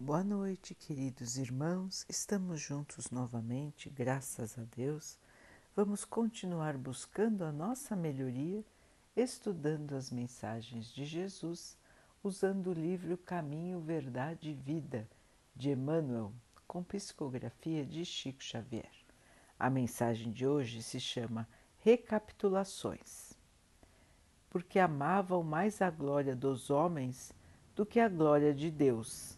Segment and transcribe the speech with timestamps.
[0.00, 2.06] Boa noite, queridos irmãos.
[2.08, 5.18] Estamos juntos novamente, graças a Deus.
[5.74, 8.64] Vamos continuar buscando a nossa melhoria,
[9.16, 11.76] estudando as mensagens de Jesus,
[12.22, 15.08] usando o livro Caminho, Verdade e Vida
[15.52, 16.32] de Emmanuel,
[16.64, 18.92] com psicografia de Chico Xavier.
[19.58, 21.48] A mensagem de hoje se chama
[21.80, 23.32] Recapitulações.
[24.48, 27.32] Porque amavam mais a glória dos homens
[27.74, 29.37] do que a glória de Deus.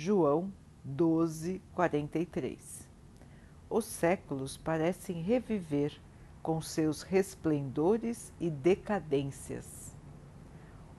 [0.00, 0.52] João
[0.84, 2.88] 12, 43.
[3.68, 6.00] Os séculos parecem reviver
[6.40, 9.96] com seus resplendores e decadências.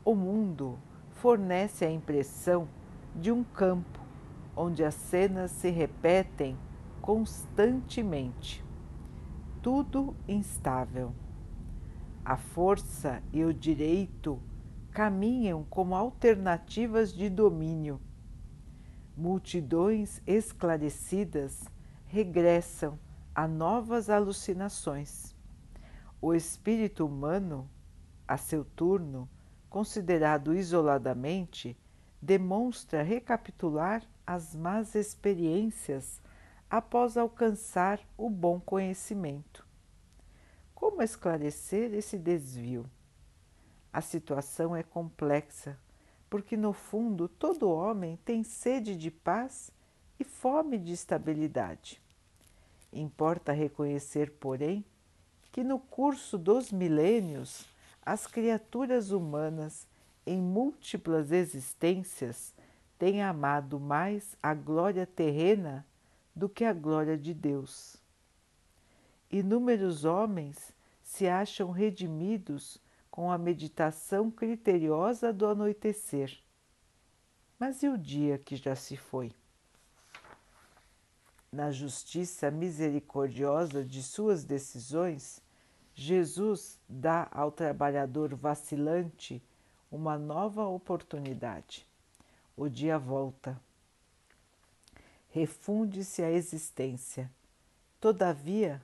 [0.04, 0.78] O mundo
[1.12, 2.68] fornece a impressão
[3.16, 4.02] de um campo
[4.54, 6.58] onde as cenas se repetem
[7.02, 8.62] constantemente.
[9.62, 11.14] Tudo instável.
[12.26, 14.42] A força e o direito
[14.92, 18.02] caminham como alternativas de domínio.
[19.16, 21.66] Multidões esclarecidas
[22.08, 22.98] regressam
[23.36, 25.36] a novas alucinações.
[26.22, 27.70] O espírito humano,
[28.28, 29.30] a seu turno,
[29.70, 31.78] considerado isoladamente,
[32.22, 36.22] demonstra recapitular as más experiências
[36.70, 39.66] após alcançar o bom conhecimento.
[40.76, 42.90] Como esclarecer esse desvio?
[43.92, 45.78] A situação é complexa,
[46.30, 49.72] porque no fundo todo homem tem sede de paz
[50.20, 52.02] e fome de estabilidade.
[52.92, 54.86] Importa reconhecer, porém,
[55.52, 57.66] que no curso dos milênios
[58.06, 59.88] as criaturas humanas
[60.26, 62.54] em múltiplas existências
[62.98, 65.86] têm amado mais a glória terrena
[66.36, 67.98] do que a glória de Deus.
[69.32, 70.74] Inúmeros homens
[71.04, 72.80] se acham redimidos
[73.20, 76.40] com a meditação criteriosa do anoitecer.
[77.60, 79.34] Mas e o dia que já se foi?
[81.52, 85.44] Na justiça misericordiosa de suas decisões,
[85.94, 89.44] Jesus dá ao trabalhador vacilante
[89.92, 91.86] uma nova oportunidade.
[92.56, 93.60] O dia volta.
[95.28, 97.30] Refunde-se a existência.
[98.00, 98.82] Todavia,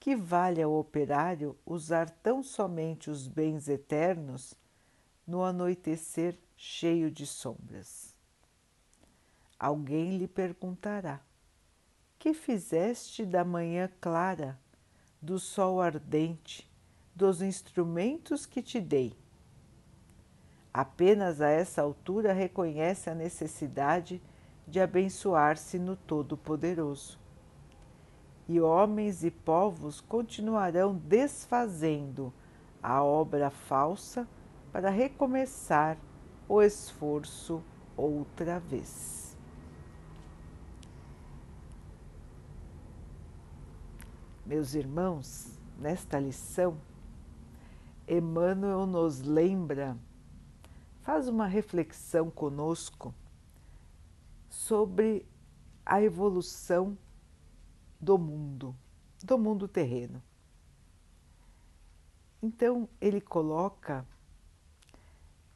[0.00, 4.54] que vale ao operário usar tão somente os bens eternos
[5.26, 8.14] no anoitecer cheio de sombras?
[9.58, 11.20] Alguém lhe perguntará:
[12.18, 14.58] Que fizeste da manhã clara,
[15.20, 16.66] do sol ardente,
[17.14, 19.14] dos instrumentos que te dei?
[20.72, 24.22] Apenas a essa altura reconhece a necessidade
[24.66, 27.20] de abençoar-se no Todo-Poderoso
[28.50, 32.34] e homens e povos continuarão desfazendo
[32.82, 34.26] a obra falsa
[34.72, 35.96] para recomeçar
[36.48, 37.62] o esforço
[37.96, 39.38] outra vez.
[44.44, 46.76] Meus irmãos, nesta lição,
[48.08, 49.96] Emmanuel nos lembra,
[51.02, 53.14] faz uma reflexão conosco
[54.48, 55.24] sobre
[55.86, 56.98] a evolução
[58.00, 58.74] do mundo,
[59.22, 60.22] do mundo terreno.
[62.42, 64.06] Então ele coloca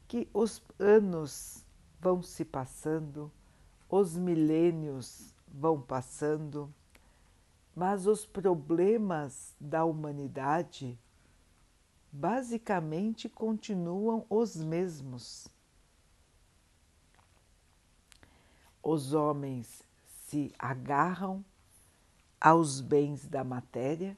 [0.07, 1.65] que os anos
[1.99, 3.31] vão se passando,
[3.89, 6.71] os milênios vão passando,
[7.75, 10.99] mas os problemas da humanidade
[12.11, 15.47] basicamente continuam os mesmos.
[18.81, 19.83] Os homens
[20.27, 21.43] se agarram
[22.45, 24.15] aos bens da matéria,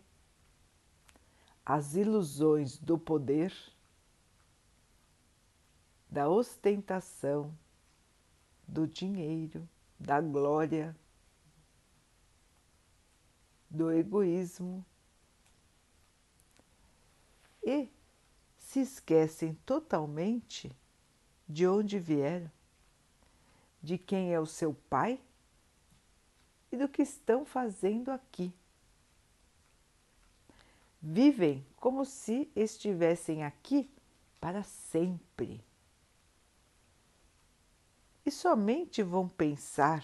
[1.65, 3.55] às ilusões do poder,
[6.09, 7.57] da ostentação,
[8.67, 9.65] do dinheiro,
[9.97, 10.93] da glória,
[13.69, 14.85] do egoísmo.
[17.63, 17.89] E
[18.57, 20.69] se esquecem totalmente
[21.47, 22.51] de onde vieram,
[23.81, 25.17] de quem é o seu pai
[26.71, 28.53] e do que estão fazendo aqui.
[31.01, 33.89] Vivem como se estivessem aqui
[34.39, 35.63] para sempre.
[38.25, 40.03] E somente vão pensar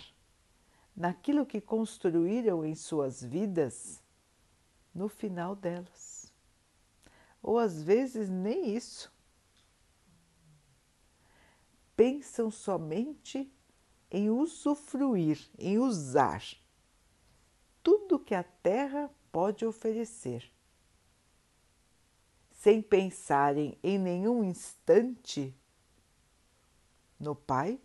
[0.96, 4.02] naquilo que construíram em suas vidas
[4.94, 6.32] no final delas.
[7.42, 9.12] Ou às vezes nem isso.
[11.96, 13.53] Pensam somente
[14.14, 16.44] em usufruir, em usar
[17.82, 20.50] tudo que a terra pode oferecer,
[22.52, 25.54] sem pensarem em nenhum instante
[27.20, 27.80] no Pai,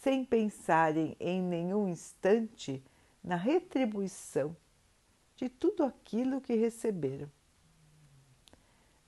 [0.00, 2.82] sem pensarem em nenhum instante
[3.22, 4.56] na retribuição
[5.36, 7.30] de tudo aquilo que receberam.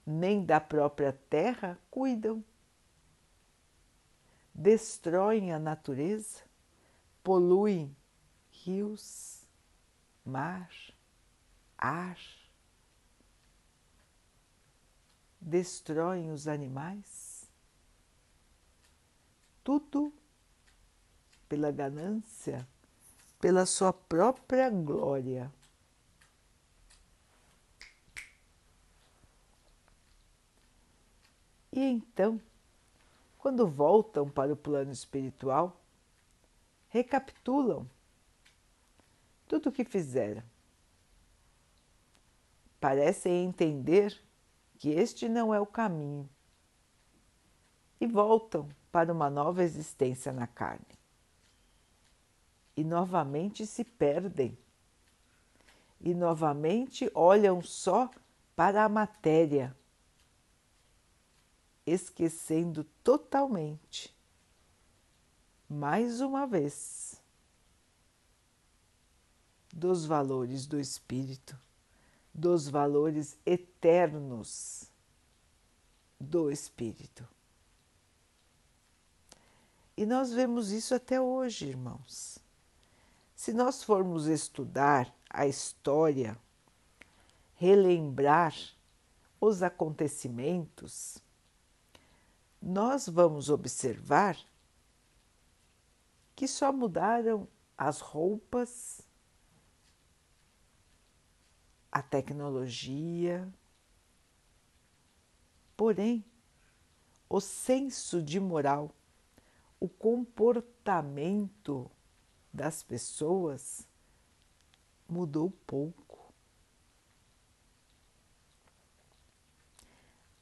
[0.05, 2.43] Nem da própria terra cuidam.
[4.53, 6.43] Destroem a natureza,
[7.23, 7.95] poluem
[8.51, 9.47] rios,
[10.23, 10.69] mar,
[11.77, 12.17] ar,
[15.41, 17.49] destroem os animais,
[19.63, 20.13] tudo
[21.49, 22.67] pela ganância,
[23.39, 25.51] pela sua própria glória.
[31.71, 32.39] E então,
[33.43, 35.77] quando voltam para o plano espiritual,
[36.87, 37.85] recapitulam
[39.45, 40.41] tudo o que fizeram.
[42.79, 44.17] Parecem entender
[44.79, 46.29] que este não é o caminho
[47.99, 50.97] e voltam para uma nova existência na carne.
[52.77, 54.57] E novamente se perdem.
[55.99, 58.09] E novamente olham só
[58.55, 59.75] para a matéria,
[61.85, 64.15] esquecendo totalmente,
[65.69, 67.21] mais uma vez,
[69.73, 71.57] dos valores do espírito,
[72.33, 74.89] dos valores eternos
[76.19, 77.27] do espírito.
[79.95, 82.39] E nós vemos isso até hoje, irmãos.
[83.35, 86.37] Se nós formos estudar a história,
[87.55, 88.55] relembrar
[89.39, 91.17] os acontecimentos,
[92.65, 94.37] nós vamos observar
[96.33, 97.45] que só mudaram
[97.77, 99.01] as roupas,
[101.91, 103.51] a tecnologia.
[105.75, 106.23] Porém,
[107.27, 108.95] o senso de moral,
[109.77, 111.91] o comportamento
[112.53, 113.85] das pessoas
[115.05, 116.02] mudou pouco.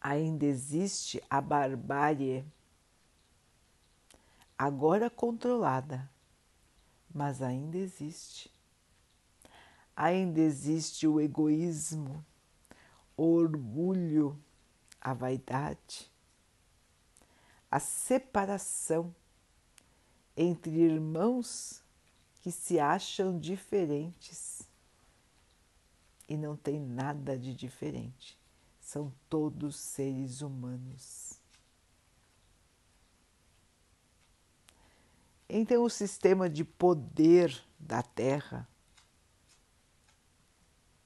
[0.01, 2.43] Ainda existe a barbárie,
[4.57, 6.09] agora controlada,
[7.13, 8.51] mas ainda existe
[9.95, 12.25] ainda existe o egoísmo,
[13.15, 14.35] o orgulho,
[14.99, 16.11] a vaidade,
[17.69, 19.13] a separação
[20.35, 21.83] entre irmãos
[22.41, 24.67] que se acham diferentes
[26.27, 28.40] e não tem nada de diferente.
[28.91, 31.39] São todos seres humanos.
[35.47, 38.67] Então, o sistema de poder da Terra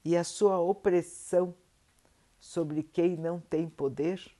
[0.04, 1.56] e a sua opressão
[2.40, 4.36] sobre quem não tem poder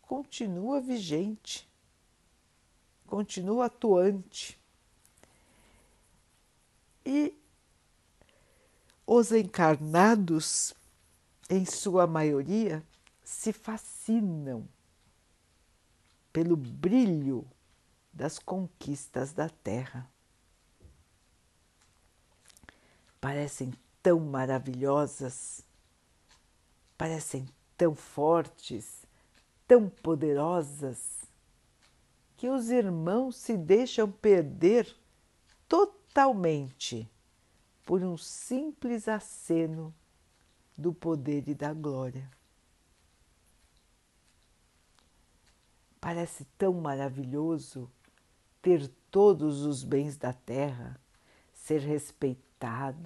[0.00, 1.68] continua vigente,
[3.08, 4.56] continua atuante.
[7.04, 7.36] E
[9.06, 10.74] os encarnados,
[11.48, 12.82] em sua maioria,
[13.22, 14.68] se fascinam
[16.32, 17.46] pelo brilho
[18.12, 20.10] das conquistas da Terra.
[23.20, 23.72] Parecem
[24.02, 25.64] tão maravilhosas,
[26.98, 29.06] parecem tão fortes,
[29.68, 31.16] tão poderosas,
[32.36, 34.94] que os irmãos se deixam perder
[35.68, 37.08] totalmente
[37.86, 39.94] por um simples aceno
[40.76, 42.30] do poder e da glória.
[45.98, 47.90] Parece tão maravilhoso
[48.60, 51.00] ter todos os bens da terra,
[51.54, 52.46] ser respeitado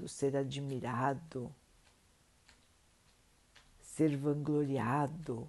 [0.09, 1.53] ser admirado,
[3.83, 5.49] ser vangloriado.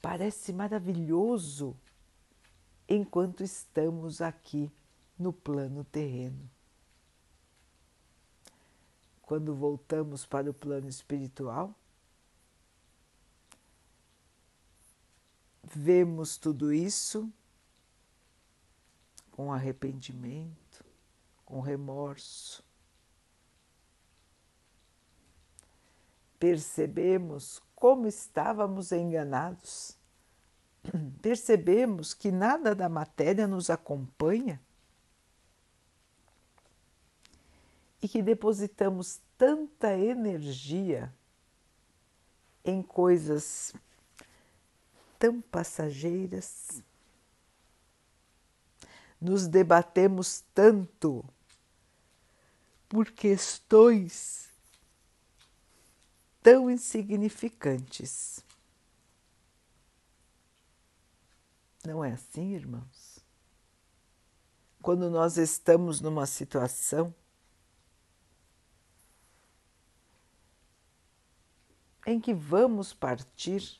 [0.00, 1.76] Parece maravilhoso
[2.88, 4.70] enquanto estamos aqui
[5.18, 6.48] no plano terreno.
[9.28, 11.74] Quando voltamos para o plano espiritual,
[15.62, 17.30] vemos tudo isso
[19.30, 20.82] com arrependimento,
[21.44, 22.64] com remorso,
[26.38, 29.94] percebemos como estávamos enganados.
[31.20, 34.58] Percebemos que nada da matéria nos acompanha
[38.00, 41.12] e que depositamos tanta energia
[42.64, 43.72] em coisas
[45.18, 46.82] tão passageiras.
[49.20, 51.24] Nos debatemos tanto
[52.88, 54.48] por questões
[56.40, 58.44] tão insignificantes.
[61.84, 63.18] Não é assim, irmãos?
[64.80, 67.12] Quando nós estamos numa situação
[72.08, 73.78] em que vamos partir,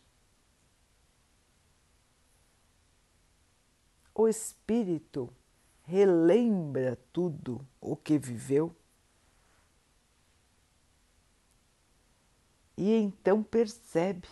[4.15, 5.33] o espírito
[5.85, 8.77] relembra tudo o que viveu
[12.77, 14.29] e então percebe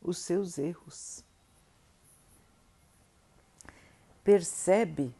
[0.00, 1.24] os seus erros.
[4.22, 5.12] Percebe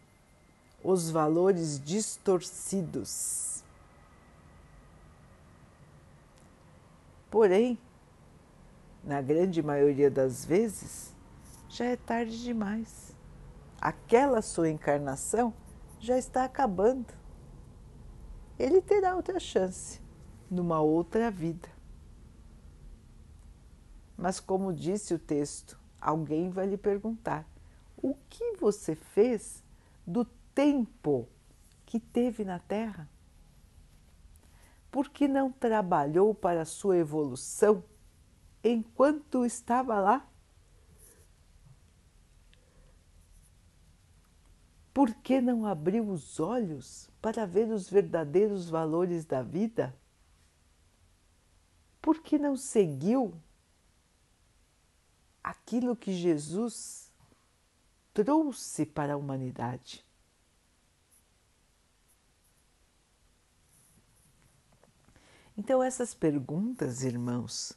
[0.80, 3.55] os valores distorcidos.
[7.36, 7.78] Porém,
[9.04, 11.14] na grande maioria das vezes,
[11.68, 13.14] já é tarde demais.
[13.78, 15.52] Aquela sua encarnação
[16.00, 17.12] já está acabando.
[18.58, 20.00] Ele terá outra chance
[20.50, 21.68] numa outra vida.
[24.16, 27.46] Mas, como disse o texto, alguém vai lhe perguntar:
[27.98, 29.62] o que você fez
[30.06, 30.24] do
[30.54, 31.28] tempo
[31.84, 33.06] que teve na Terra?
[34.96, 37.84] Por que não trabalhou para sua evolução
[38.64, 40.26] enquanto estava lá?
[44.94, 49.94] Por que não abriu os olhos para ver os verdadeiros valores da vida?
[52.00, 53.38] Por que não seguiu
[55.44, 57.12] aquilo que Jesus
[58.14, 60.05] trouxe para a humanidade?
[65.56, 67.72] Então, essas perguntas, irmãos,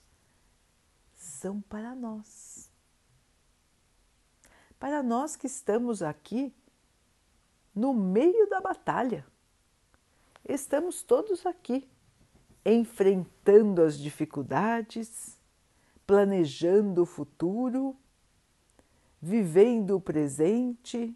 [1.16, 2.70] são para nós.
[4.78, 6.54] Para nós que estamos aqui
[7.74, 9.26] no meio da batalha.
[10.44, 11.90] Estamos todos aqui,
[12.66, 15.40] enfrentando as dificuldades,
[16.06, 17.96] planejando o futuro,
[19.22, 21.16] vivendo o presente.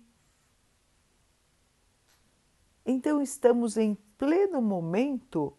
[2.86, 5.54] Então, estamos em pleno momento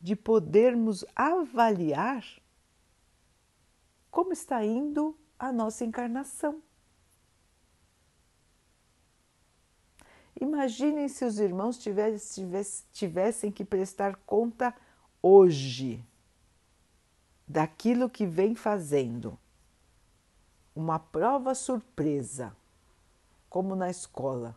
[0.00, 2.24] de podermos avaliar
[4.10, 6.62] como está indo a nossa encarnação.
[10.40, 11.78] Imaginem se os irmãos
[12.92, 14.74] tivessem, que prestar conta
[15.22, 16.02] hoje
[17.46, 19.38] daquilo que vem fazendo.
[20.74, 22.56] Uma prova surpresa,
[23.50, 24.56] como na escola.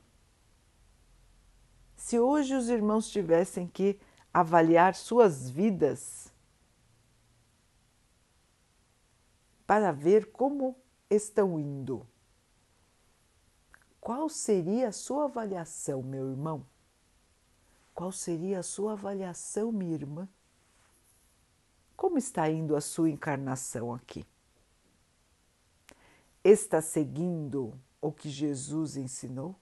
[1.97, 3.99] Se hoje os irmãos tivessem que
[4.33, 6.33] avaliar suas vidas
[9.67, 10.75] para ver como
[11.09, 12.07] estão indo
[14.03, 16.65] qual seria a sua avaliação, meu irmão?
[17.95, 20.27] Qual seria a sua avaliação, minha irmã?
[21.95, 24.25] Como está indo a sua encarnação aqui?
[26.43, 29.55] Está seguindo o que Jesus ensinou?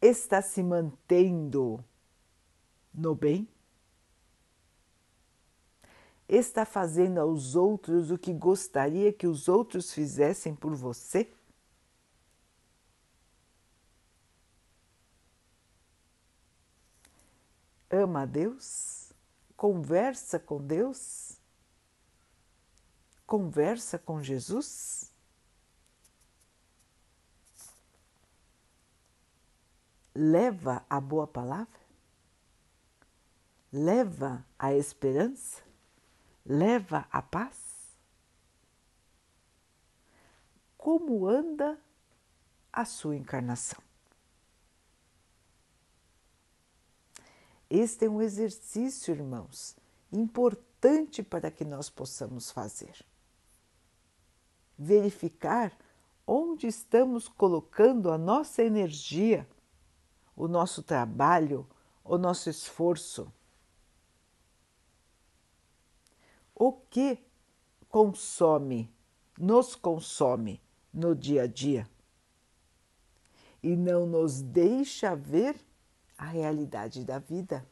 [0.00, 1.84] Está se mantendo
[2.94, 3.48] no bem?
[6.28, 11.32] está fazendo aos outros o que gostaria que os outros fizessem por você?
[17.90, 19.10] Ama a Deus?
[19.56, 21.40] Conversa com Deus?
[23.26, 25.10] Conversa com Jesus?
[30.20, 31.78] Leva a boa palavra?
[33.72, 35.62] Leva a esperança?
[36.48, 37.58] leva a paz?
[40.78, 41.78] Como anda
[42.72, 43.80] a sua encarnação?
[47.68, 49.76] Este é um exercício, irmãos,
[50.10, 53.04] importante para que nós possamos fazer.
[54.78, 55.76] Verificar
[56.26, 59.46] onde estamos colocando a nossa energia,
[60.38, 61.66] o nosso trabalho,
[62.04, 63.30] o nosso esforço.
[66.58, 67.18] o que
[67.88, 68.92] consome,
[69.38, 70.60] nos consome
[70.92, 71.88] no dia a dia
[73.62, 75.56] e não nos deixa ver
[76.16, 77.64] a realidade da vida.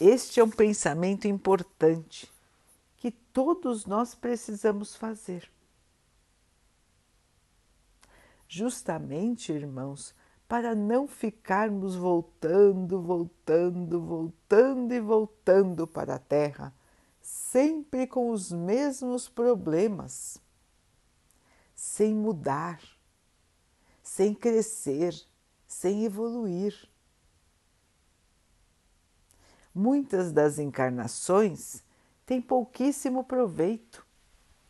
[0.00, 2.30] Este é um pensamento importante
[2.96, 5.50] que todos nós precisamos fazer.
[8.54, 10.14] Justamente, irmãos,
[10.46, 16.70] para não ficarmos voltando, voltando, voltando e voltando para a Terra,
[17.22, 20.36] sempre com os mesmos problemas,
[21.74, 22.78] sem mudar,
[24.02, 25.14] sem crescer,
[25.66, 26.90] sem evoluir.
[29.74, 31.82] Muitas das encarnações
[32.26, 34.06] tem pouquíssimo proveito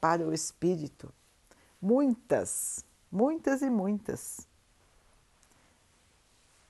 [0.00, 1.12] para o espírito.
[1.80, 4.48] Muitas, muitas e muitas.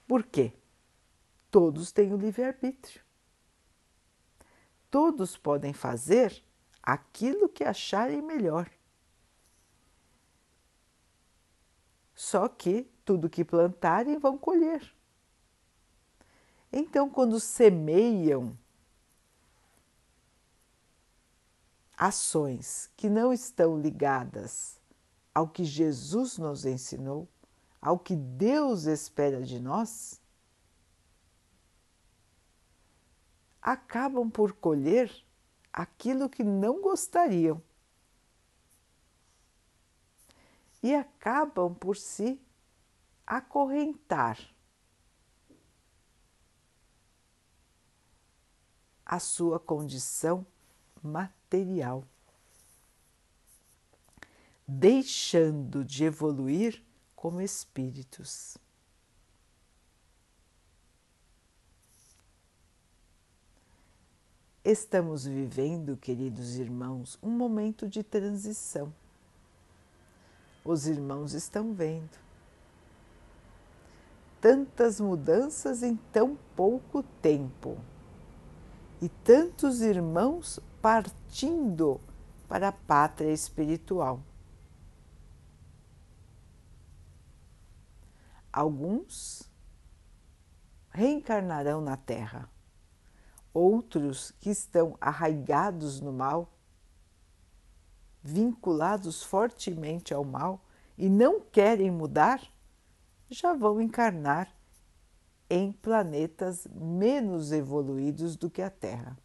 [0.08, 0.52] Por quê?
[1.50, 3.02] Todos têm o livre-arbítrio.
[4.90, 6.44] Todos podem fazer
[6.82, 8.68] aquilo que acharem melhor.
[12.14, 14.94] Só que tudo que plantarem vão colher.
[16.72, 18.56] Então, quando semeiam
[21.96, 24.81] ações que não estão ligadas
[25.34, 27.28] ao que Jesus nos ensinou,
[27.80, 30.20] ao que Deus espera de nós,
[33.60, 35.10] acabam por colher
[35.72, 37.62] aquilo que não gostariam.
[40.82, 42.40] E acabam por se
[43.24, 44.38] acorrentar
[49.06, 50.44] a sua condição
[51.02, 52.04] material,
[54.78, 56.82] deixando de evoluir
[57.14, 58.56] como espíritos.
[64.64, 68.92] Estamos vivendo, queridos irmãos, um momento de transição.
[70.64, 72.22] Os irmãos estão vendo
[74.40, 77.76] tantas mudanças em tão pouco tempo
[79.00, 82.00] e tantos irmãos partindo
[82.48, 84.20] para a pátria espiritual.
[88.52, 89.50] Alguns
[90.90, 92.50] reencarnarão na Terra,
[93.54, 96.52] outros que estão arraigados no mal,
[98.22, 100.62] vinculados fortemente ao mal
[100.98, 102.42] e não querem mudar
[103.30, 104.54] já vão encarnar
[105.48, 109.16] em planetas menos evoluídos do que a Terra.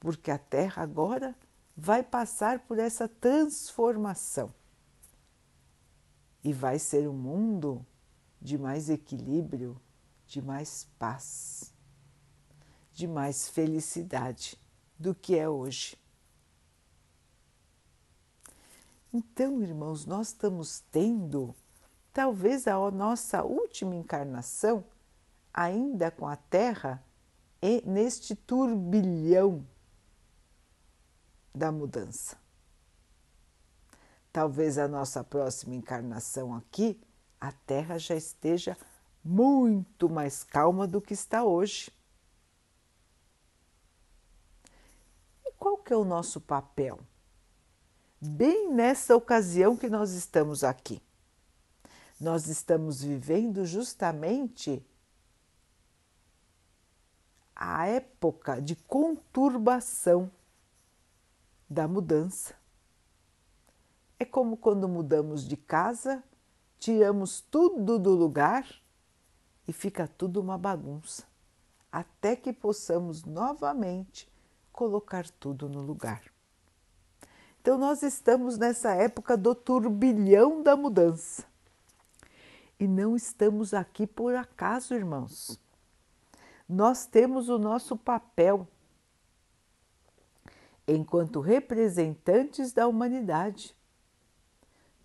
[0.00, 1.36] Porque a Terra agora
[1.76, 4.52] vai passar por essa transformação
[6.42, 7.84] e vai ser um mundo
[8.40, 9.80] de mais equilíbrio,
[10.26, 11.74] de mais paz,
[12.92, 14.58] de mais felicidade
[14.98, 15.98] do que é hoje.
[19.12, 21.54] Então, irmãos, nós estamos tendo
[22.12, 24.84] talvez a nossa última encarnação,
[25.52, 27.02] ainda com a Terra,
[27.60, 29.66] e neste turbilhão
[31.54, 32.39] da mudança.
[34.32, 37.00] Talvez a nossa próxima encarnação aqui,
[37.40, 38.76] a Terra já esteja
[39.24, 41.90] muito mais calma do que está hoje.
[45.44, 47.00] E qual que é o nosso papel?
[48.20, 51.02] Bem nessa ocasião que nós estamos aqui
[52.20, 54.84] nós estamos vivendo justamente
[57.56, 60.30] a época de conturbação
[61.68, 62.59] da mudança.
[64.20, 66.22] É como quando mudamos de casa,
[66.78, 68.66] tiramos tudo do lugar
[69.66, 71.24] e fica tudo uma bagunça,
[71.90, 74.30] até que possamos novamente
[74.70, 76.22] colocar tudo no lugar.
[77.62, 81.46] Então, nós estamos nessa época do turbilhão da mudança.
[82.78, 85.58] E não estamos aqui por acaso, irmãos.
[86.68, 88.68] Nós temos o nosso papel
[90.86, 93.74] enquanto representantes da humanidade.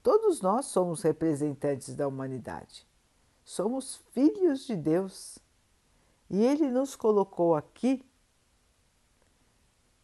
[0.06, 2.86] Todos nós somos representantes da humanidade.
[3.44, 5.40] Somos filhos de Deus.
[6.30, 8.06] E Ele nos colocou aqui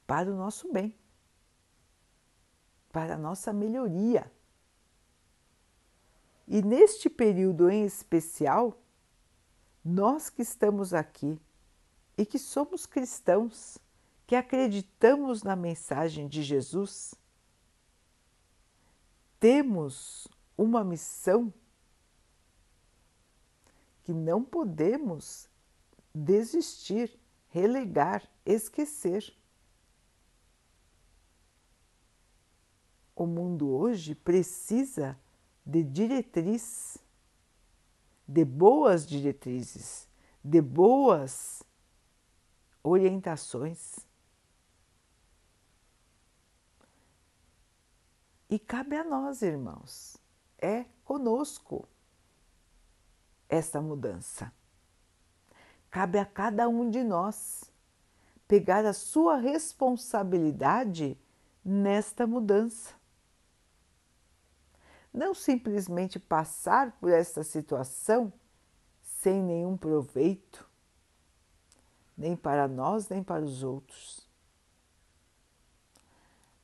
[0.08, 0.92] para o nosso bem,
[2.92, 4.32] para a nossa melhoria.
[6.48, 8.76] E neste período em especial,
[9.86, 11.40] nós que estamos aqui
[12.18, 13.78] e que somos cristãos,
[14.26, 17.14] que acreditamos na mensagem de Jesus,
[19.42, 21.52] temos uma missão
[24.04, 25.50] que não podemos
[26.14, 29.36] desistir, relegar, esquecer.
[33.16, 35.20] O mundo hoje precisa
[35.66, 37.00] de diretriz,
[38.28, 40.08] de boas diretrizes,
[40.44, 41.64] de boas
[42.84, 44.06] orientações.
[48.52, 50.18] E cabe a nós, irmãos,
[50.60, 51.88] é conosco
[53.50, 54.54] esta mudança.
[55.90, 57.64] Cabe a cada um de nós
[58.48, 61.18] pegar a sua responsabilidade
[61.66, 63.02] nesta mudança
[65.14, 68.32] não simplesmente passar por esta situação
[69.02, 70.70] sem nenhum proveito,
[72.18, 74.21] nem para nós, nem para os outros.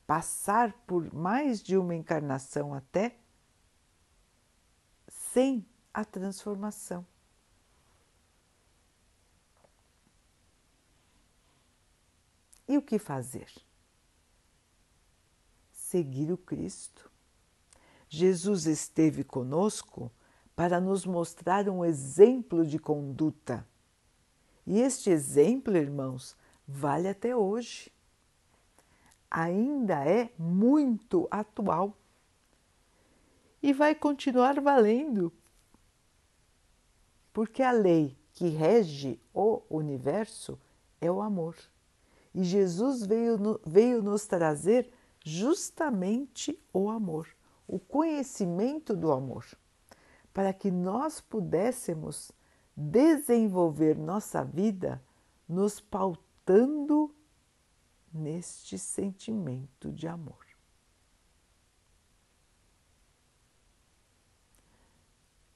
[0.08, 3.18] Passar por mais de uma encarnação até
[5.10, 7.06] sem a transformação.
[12.68, 13.52] E o que fazer?
[15.72, 17.12] Seguir o Cristo.
[18.10, 20.12] Jesus esteve conosco
[20.56, 23.68] para nos mostrar um exemplo de conduta.
[24.66, 26.36] E este exemplo, irmãos,
[26.68, 27.92] vale até hoje.
[29.30, 31.96] Ainda é muito atual
[33.62, 35.32] e vai continuar valendo,
[37.34, 40.60] porque a lei que rege o universo
[41.02, 41.56] é o amor.
[42.34, 44.92] E Jesus veio, veio nos trazer
[45.26, 47.28] justamente o amor,
[47.68, 49.46] o conhecimento do amor,
[50.34, 52.32] para que nós pudéssemos
[52.76, 55.02] desenvolver nossa vida
[55.50, 57.12] nos pautando
[58.18, 60.46] neste sentimento de amor.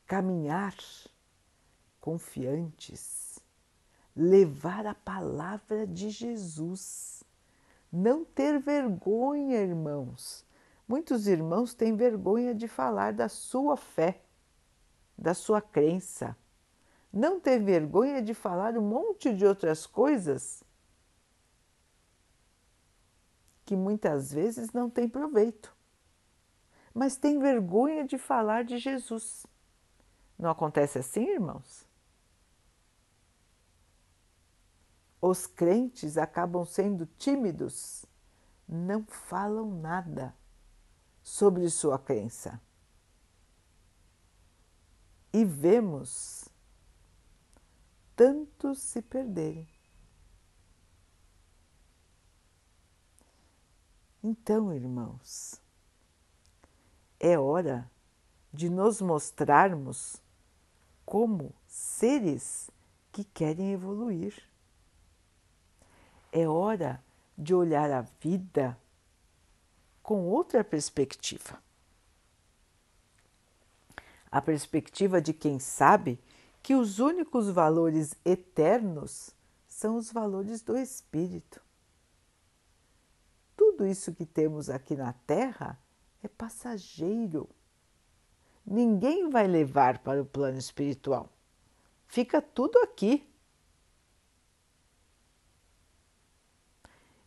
[0.06, 0.76] Caminhar
[2.00, 3.32] confiantes
[4.16, 7.24] levar a palavra de Jesus.
[7.92, 10.46] Não ter vergonha, irmãos.
[10.88, 14.22] Muitos irmãos têm vergonha de falar da sua fé,
[15.18, 16.36] da sua crença.
[17.12, 20.64] Não ter vergonha de falar um monte de outras coisas
[23.72, 25.74] que muitas vezes não tem proveito.
[26.94, 29.48] Mas tem vergonha de falar de Jesus.
[30.38, 31.88] Não acontece assim, irmãos?
[35.22, 38.06] Os crentes acabam sendo tímidos,
[38.68, 40.36] não falam nada
[41.24, 42.60] sobre sua crença.
[45.32, 46.50] E vemos
[48.18, 49.66] tantos se perderem.
[54.24, 55.60] Então, irmãos,
[57.20, 57.90] é hora
[58.54, 60.22] de nos mostrarmos
[61.06, 62.70] como seres
[63.12, 64.44] que querem evoluir.
[66.32, 67.04] É hora
[67.38, 68.78] de olhar a vida
[70.04, 71.62] com outra perspectiva.
[74.32, 76.20] A perspectiva de quem sabe
[76.64, 79.32] que os únicos valores eternos
[79.68, 81.61] são os valores do espírito.
[83.82, 85.76] Tudo isso que temos aqui na Terra
[86.22, 87.50] é passageiro.
[88.64, 91.28] Ninguém vai levar para o plano espiritual.
[92.06, 93.28] Fica tudo aqui.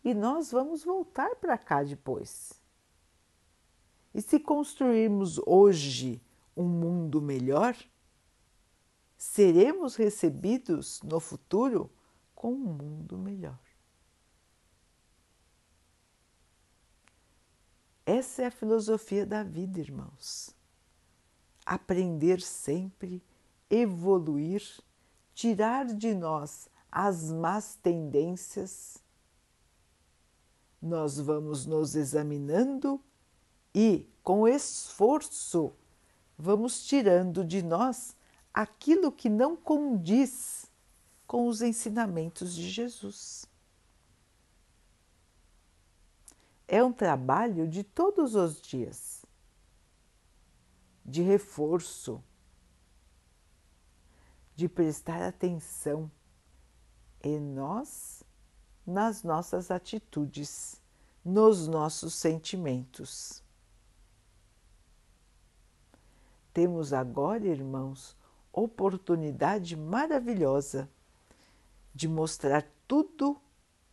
[0.05, 2.53] e nós vamos voltar para cá depois.
[4.15, 6.23] E se construirmos hoje
[6.57, 7.77] um mundo melhor,
[9.17, 11.91] seremos recebidos no futuro
[12.33, 13.64] com um mundo melhor.
[18.07, 20.55] Essa é a filosofia da vida, irmãos.
[21.65, 23.23] Aprender sempre,
[23.71, 24.63] evoluir,
[25.35, 29.03] tirar de nós as más tendências
[30.85, 33.01] nós vamos nos examinando
[33.75, 35.73] e, com esforço,
[36.37, 38.15] vamos tirando de nós
[38.53, 40.67] aquilo que não condiz
[41.27, 43.47] com os ensinamentos de Jesus.
[46.75, 49.25] É um trabalho de todos os dias,
[51.07, 52.21] de reforço,
[54.57, 56.11] de prestar atenção
[57.23, 58.25] em nós
[58.85, 60.83] nas nossas atitudes,
[61.25, 63.41] nos nossos sentimentos.
[66.53, 68.17] Temos agora, irmãos,
[68.53, 70.91] oportunidade maravilhosa
[71.95, 73.41] de mostrar tudo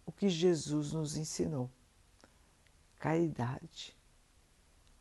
[0.03, 1.69] o que Jesus nos ensinou:
[3.01, 3.93] caridade,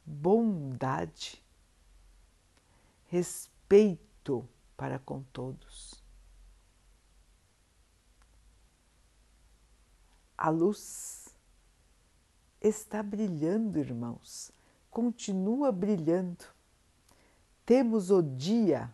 [0.04, 1.40] bondade,
[3.06, 6.00] respeito para com todos
[10.40, 11.28] A luz
[12.62, 14.50] está brilhando, irmãos,
[14.90, 16.46] continua brilhando.
[17.66, 18.90] Temos o dia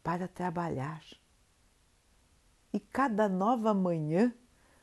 [0.00, 1.02] para trabalhar
[2.72, 4.32] e cada nova manhã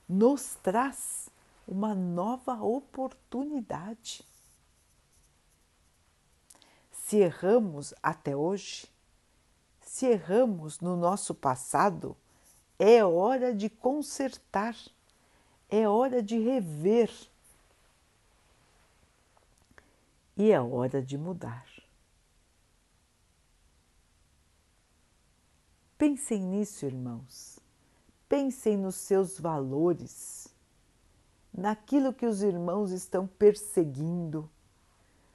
[0.10, 1.30] nos traz
[1.72, 4.26] uma nova oportunidade.
[6.92, 8.92] Se erramos até hoje,
[9.80, 12.18] se erramos no nosso passado,
[12.78, 14.76] é hora de consertar,
[15.70, 17.10] é hora de rever
[20.36, 21.66] e é hora de mudar.
[25.98, 27.60] Pensem nisso, irmãos.
[28.28, 30.51] Pensem nos seus valores,
[31.54, 34.50] naquilo que os irmãos estão perseguindo,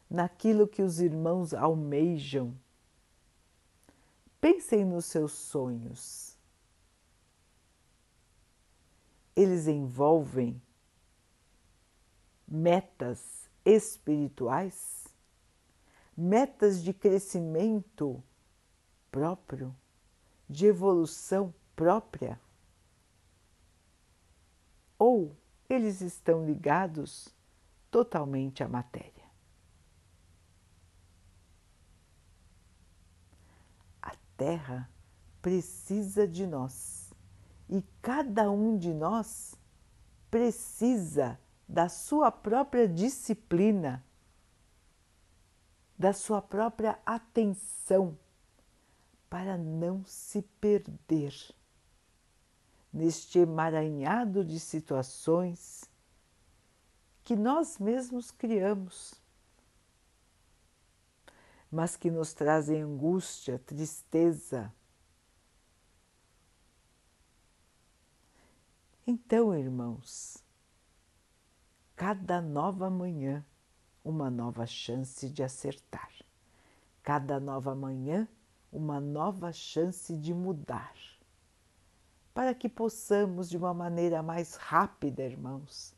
[0.09, 2.57] naquilo que os irmãos almejam.
[4.41, 6.37] Pensem nos seus sonhos.
[9.35, 10.61] Eles envolvem
[12.49, 15.07] metas espirituais,
[16.17, 18.23] metas de crescimento
[19.11, 19.75] próprio,
[20.49, 22.41] de evolução própria?
[24.99, 25.37] Ou
[25.69, 27.29] eles estão ligados
[27.91, 29.25] totalmente à matéria?
[34.03, 34.91] A Terra
[35.43, 37.13] precisa de nós
[37.69, 39.55] e cada um de nós
[40.31, 44.05] precisa da sua própria disciplina,
[45.99, 48.17] da sua própria atenção
[49.29, 51.35] para não se perder
[52.97, 55.85] neste emaranhado de situações
[57.23, 59.21] que nós mesmos criamos,
[61.71, 64.73] mas que nos trazem angústia, tristeza.
[69.07, 70.43] Então, irmãos,
[71.95, 73.45] cada nova manhã,
[74.03, 76.13] uma nova chance de acertar.
[77.03, 78.27] Cada nova manhã,
[78.73, 80.95] uma nova chance de mudar.
[82.37, 85.95] Para que possamos, de uma maneira mais rápida, irmãos,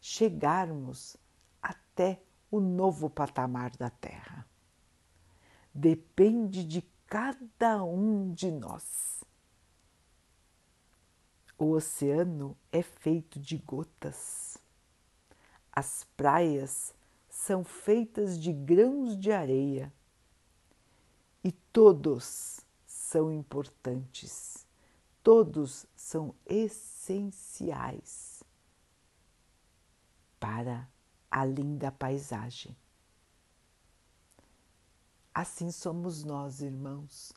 [0.00, 1.18] chegarmos
[1.60, 4.48] até o novo patamar da Terra.
[5.74, 9.22] Depende de cada um de nós.
[11.58, 14.58] O oceano é feito de gotas
[15.76, 16.94] as praias
[17.28, 19.92] são feitas de grãos de areia
[21.44, 24.65] e todos são importantes,
[25.26, 28.44] todos são essenciais
[30.38, 30.88] para
[31.28, 32.76] a linda paisagem.
[35.34, 37.32] Assim somos nós, irmãos,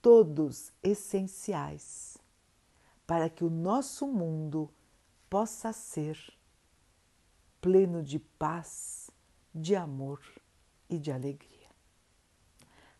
[0.00, 2.16] todos essenciais
[3.06, 4.72] para que o nosso mundo
[5.28, 6.18] possa ser
[7.60, 9.10] pleno de paz,
[9.54, 10.22] de amor
[10.88, 11.68] e de alegria.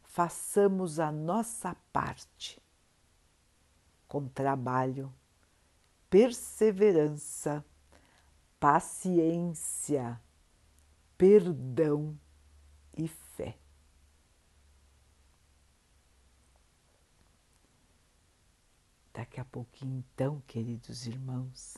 [0.03, 2.66] Façamos a nossa parte
[4.17, 5.13] com trabalho,
[6.09, 7.63] perseverança,
[8.59, 10.19] paciência,
[11.19, 12.19] perdão
[12.97, 13.59] e fé.
[19.13, 21.77] Daqui a pouquinho, então, queridos irmãos,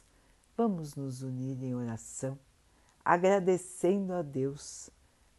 [0.56, 2.38] vamos nos unir em oração
[3.04, 4.90] agradecendo a Deus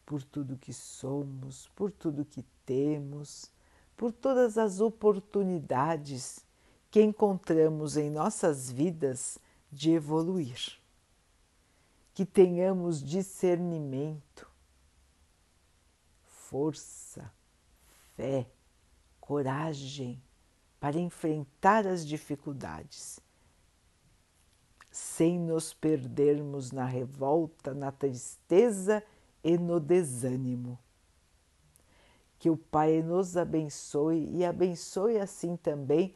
[0.06, 3.50] por tudo que somos, por tudo que temos,
[3.96, 6.49] por todas as oportunidades
[6.92, 9.38] que encontramos em nossas vidas
[9.72, 10.80] de evoluir.
[12.14, 14.50] Que tenhamos discernimento,
[16.26, 17.32] força,
[18.16, 18.50] fé,
[19.20, 20.22] coragem
[20.80, 23.22] para enfrentar as dificuldades
[24.92, 29.04] sem nos perdermos na revolta, na tristeza
[29.44, 30.78] e no desânimo.
[32.40, 36.16] Que o Pai nos abençoe e abençoe assim também